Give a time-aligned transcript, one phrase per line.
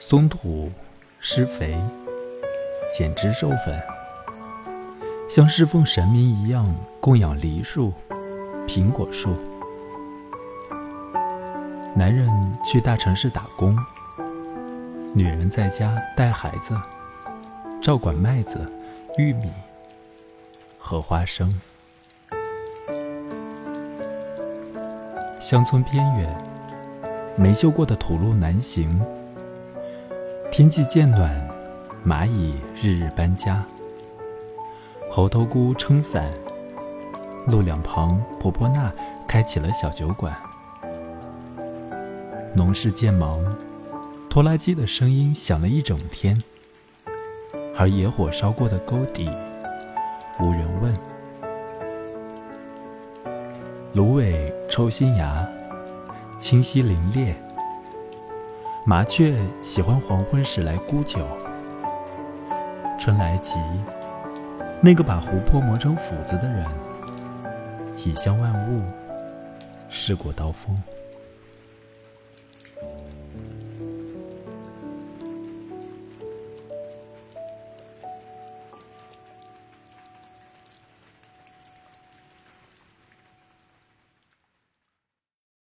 [0.00, 0.70] 松土
[1.18, 1.76] 施肥，
[2.88, 3.82] 剪枝授粉，
[5.28, 7.92] 像侍奉神明一样供养梨树、
[8.68, 9.30] 苹果树。
[11.96, 12.30] 男人
[12.64, 13.76] 去大城市打工，
[15.12, 16.80] 女人在家带孩子，
[17.82, 18.72] 照管麦子、
[19.18, 19.50] 玉米
[20.78, 21.60] 和花生。
[25.40, 26.44] 乡村偏远，
[27.36, 29.04] 没修过的土路难行。
[30.58, 31.48] 天气渐暖，
[32.04, 33.64] 蚂蚁日日搬家。
[35.08, 36.34] 猴头菇撑伞，
[37.46, 38.92] 路两旁婆婆那
[39.28, 40.36] 开起了小酒馆。
[42.54, 43.56] 农事渐忙，
[44.28, 46.42] 拖拉机的声音响了一整天，
[47.76, 49.30] 而野火烧过的沟底，
[50.40, 50.92] 无人问。
[53.92, 55.48] 芦苇抽新芽，
[56.36, 57.32] 清晰凌冽。
[58.88, 61.18] 麻雀喜欢黄昏时来沽酒。
[62.98, 63.58] 春来急，
[64.80, 66.64] 那个把湖泊磨成斧子的人，
[67.98, 68.80] 已向万物
[69.90, 70.74] 试过刀锋。